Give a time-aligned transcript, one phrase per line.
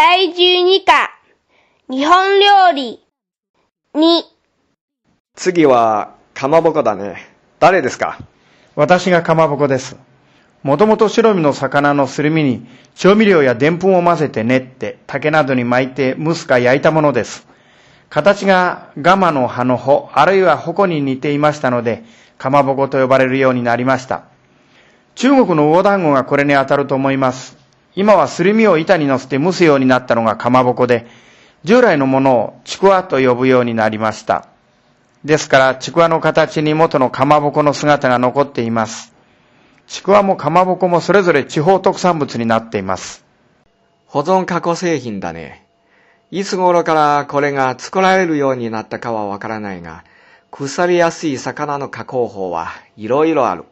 [0.00, 1.10] 第12課、
[1.90, 3.00] 日本料理、
[3.96, 4.22] 2、
[5.34, 7.16] 次は、かまぼこだね。
[7.58, 8.16] 誰ですか？
[8.76, 9.96] 私がかまぼこです。
[10.62, 12.64] もともと白身の魚のすり身に
[12.94, 17.48] 調味料やでんぷんを混ぜて練って竹などに巻いて蒸すか焼いたものです。
[18.08, 22.04] 形がガマの葉の穂、あるいは矛に似ていましたので、
[22.38, 24.26] かまぼこと呼ばれるようになりました。
[25.16, 27.57] 中国の魚団子がこれに当たると思います。
[27.98, 31.08] 今はすり身を板に乗せて蒸すようになったのがかまぼこで、
[31.64, 34.46] 従来のものをちくわと呼ぶようになりました。
[35.24, 39.12] ですから、ちくわの形に元のかまぼこの姿が残っています。
[39.88, 43.24] ちくわもかまぼこもそれぞれ地方特産物になっています。
[44.06, 45.66] 保存加工製品だね。
[46.30, 50.04] いつ頃からこれが作られるようになったかはわからないが、
[50.52, 53.64] 腐りやすい魚の加工法はいろいろある。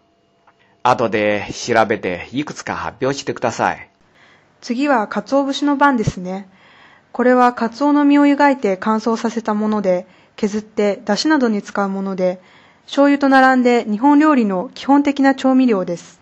[0.82, 3.88] 後で調べていくつか発表してください。
[4.66, 6.48] 次は鰹節の番ですね。
[7.12, 12.40] これは鰹の身を湯がいて乾燥させたもので、削って出汁などに使うもので、
[12.86, 16.18] 醤油と並んで日本料理の基本的な調味料です。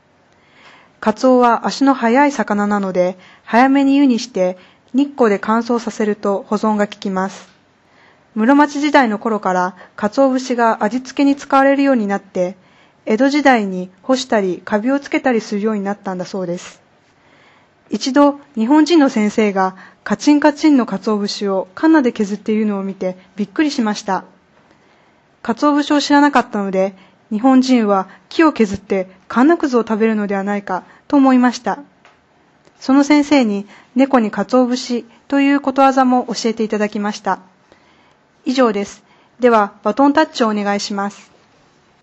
[1.00, 4.58] 鰹は足の速い魚なので、早めに湯にして
[4.92, 7.48] 日光で乾燥させると保存が効きます。
[8.34, 12.58] 室町時代の頃から鰹節が味付けに使われるようになって、
[13.06, 16.83] 江戸時代に干したりカビをつけたりするようになったんだそうです。
[17.90, 24.24] 一度日本人の先生がカチンカチンの鰹節をカナで削っているのを見てびっくりしました。
[25.42, 26.94] 鰹節を知らなかったので、
[27.30, 31.78] 日本人は木を削ってカンナくずを食べるのではないかと思いました。
[32.80, 37.40] その先生に猫に鰹節ということわざも教えていただきました。
[38.44, 39.02] 以上です。
[39.40, 41.33] では、バトンタッチをお願いします。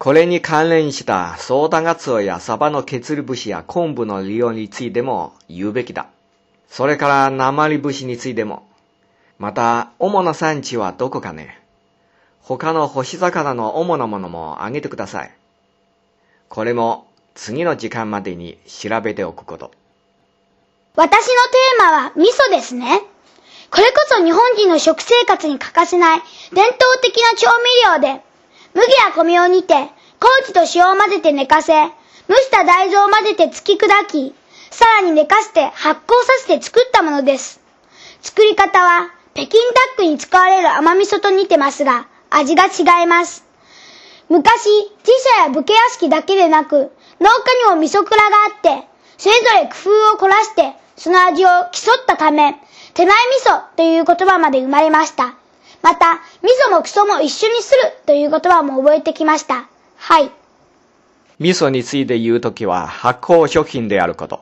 [0.02, 6.08] これに関連したソーダガツオやサバの削り節や昆布の利用についても言うべきだ。
[6.68, 8.68] それから鉛節についても。
[9.38, 11.62] また、主な産地はどこかね。
[12.42, 15.32] 他の干し魚の主なものもあげてください。
[16.50, 19.70] これも次の時間までに調べておくこと。
[20.96, 23.04] 私のテーマは味噌ですね。
[23.70, 26.22] これこそ日本人の食生活に欠かせない
[26.56, 27.50] 伝統的な調
[27.94, 28.31] 味料で、
[28.74, 29.90] 麦や米を煮て、
[30.20, 31.74] 麹と塩を混ぜて寝かせ、
[32.30, 34.36] 蒸した大豆を混ぜて突き砕き、
[34.70, 37.60] さらに寝かして発酵させて作ったものです。
[38.22, 43.44] 作り方は、北京ダックに使われる甘味噌と似てますが、味が違います。
[44.30, 44.70] 昔、
[45.06, 52.56] 自社や武家屋敷だけでなく、農家にも味噌蔵があって、それぞれ工夫を凝らして、その味を競ったため、
[52.94, 55.41] 手前味噌という言葉まで生まれました。
[55.82, 59.68] また、味噌もクソも一緒にするという言葉も覚えてきました。
[59.98, 60.32] はい。
[61.40, 64.42] 味噌について言うときは発酵食品であること。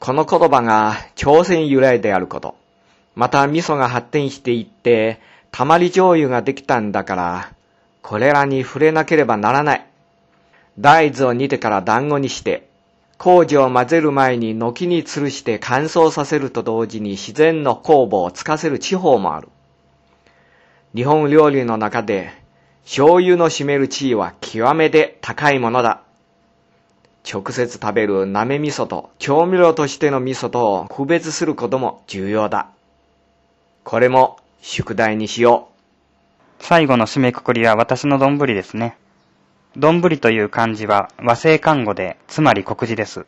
[0.00, 2.56] この言葉が朝鮮由来であること。
[3.14, 5.20] また味噌が発展していって、
[5.50, 7.52] たまり醤油ができたんだから、
[8.02, 9.86] これらに触れなければならない。
[10.78, 12.68] 大豆を煮てから団子にして、
[13.18, 19.48] 麹を混ぜる前に軒に吊るして乾燥させると同時に自然の酵母をつかせる地方もある。
[20.94, 22.30] 日本料理の中で、
[22.84, 26.02] 醤油の占める地位は極めて高いものだ。
[27.28, 32.68] 直接食べるなめ味噌と調味料としての味噌とを区別することも重要だ。
[33.82, 35.68] これも宿題にしよ
[36.60, 38.96] う最後の締めくくりは私の丼ですね。
[39.76, 43.26] 丼という漢字は和製漢語で、つまり国字です。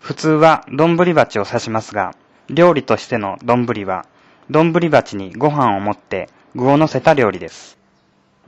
[0.00, 2.14] 普通は丼鉢を指しますが、
[2.48, 4.06] 料理としての丼は、
[4.48, 7.76] 丼鉢にご飯を持って具を乗せた料理です。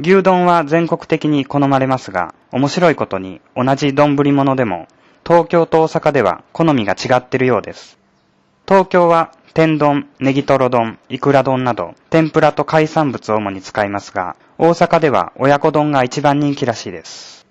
[0.00, 4.88] 牛丼は全国的に好まれますが、面白いことに同じ丼物でも、
[5.26, 7.98] 東京と大阪では好みが違っているようです。
[8.66, 17.46] 東京は天丼、ネギトロ丼、イクラ丼など、天ぷらと海産物を主に使いますが、大阪では親子丼が一番人気らしいです。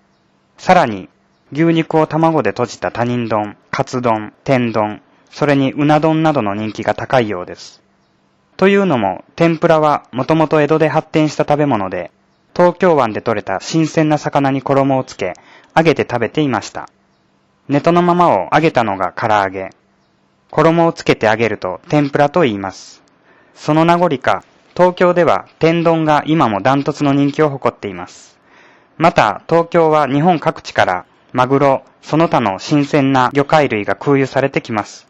[0.57, 1.07] さらに、
[1.51, 7.83] 牛肉を卵で閉じた他人丼、カツ丼、天丼、それにうな丼などの人気が高いようです。
[8.57, 12.11] というのも、天ぷらはもともと江戸で発展した食べ物で、
[12.55, 15.33] 東京湾で採れた新鮮な魚に衣をつけ、
[15.75, 16.89] 揚げて食べていました。
[17.69, 19.69] ネトのままを揚げたのが唐揚げ。
[20.49, 23.03] 衣をつけて揚げると天ぷらと言います。
[23.53, 24.43] その名残か、
[24.75, 28.39] 東京では天丼が今もダントツの人気を誇っています。
[28.97, 35.07] また、東京は日本各地からマグロ、その他の新鮮な魚介類が空輸されてきます。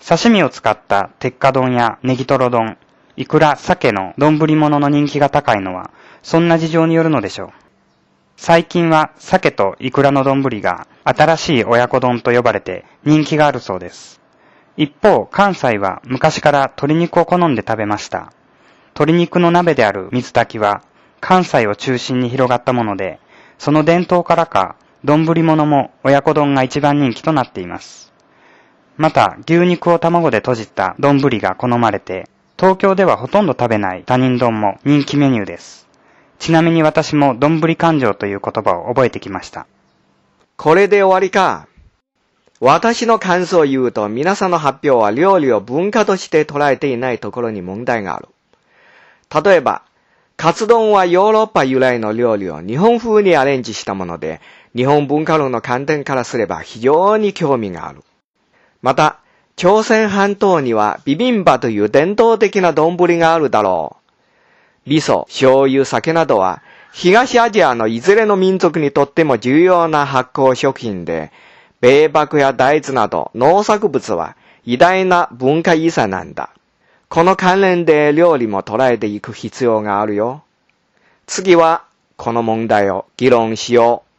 [0.00, 2.76] 刺身を使った鉄火丼やネギトロ丼、
[3.16, 5.90] イクラ、鮭の丼物の人気が高いのは、
[6.22, 7.50] そんな事情によるのでしょう。
[8.36, 14.20] 最近は鮭とイクラの丼が新しい親子丼と呼ばれて人気があるそうです。
[14.76, 18.32] 一方、関西は昔から鶏肉を好んで食べました。
[18.88, 20.82] 鶏肉の鍋である水炊きは、
[21.20, 23.20] 関西を中心に広がったもので、
[23.58, 28.13] その伝統からか、丼物も親子丼が一番人気となっています。
[28.96, 35.88] また、牛肉を卵で閉じた丼が好まれて、東京ではほとんど食べない他人丼も人気メニューです。
[36.38, 39.66] ちなみに私も丼勘定という言葉を覚えてきました。
[40.56, 41.66] これで終わりか。
[42.60, 48.28] 私の感想を言うと、皆さんの発表は料理を文化として捉えていないところに問題がある。
[49.44, 49.82] 例えば、
[50.36, 54.40] カツ丼はヨーロッパ由来の料理を日本風にアレンジしたもので、
[54.76, 58.02] 日本文化論の観点からすれば非常に興味がある。
[58.84, 59.16] また、
[59.56, 63.96] 朝鮮半島にはビビンバという伝統的な丼があるだろ
[64.86, 64.90] う。
[64.90, 66.60] 味噌、醤油、酒などは、
[66.92, 71.32] 東アジアのいずれの民族にとっても重要な発酵食品で、
[71.80, 74.36] 米麦や大豆など農作物は
[74.66, 76.50] 偉大な文化遺産なんだ。
[77.08, 80.42] この関連で料理も捉えていく必要があるよ。
[81.24, 81.84] 次は、
[82.18, 84.13] この問題を議論しよう。